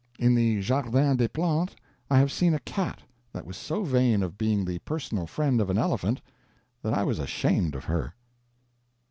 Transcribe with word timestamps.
In 0.17 0.33
the 0.33 0.61
Jardin 0.61 1.17
des 1.17 1.27
Plantes 1.27 1.75
I 2.09 2.17
have 2.17 2.31
see 2.31 2.47
a 2.47 2.57
cat 2.57 3.01
that 3.33 3.45
was 3.45 3.55
so 3.55 3.83
vain 3.83 4.23
of 4.23 4.35
being 4.35 4.65
the 4.65 4.79
personal 4.79 5.27
friend 5.27 5.61
of 5.61 5.69
an 5.69 5.77
elephant 5.77 6.21
that 6.81 6.95
I 6.95 7.03
was 7.03 7.19
ashamed 7.19 7.75
of 7.75 7.83
her. 7.85 8.15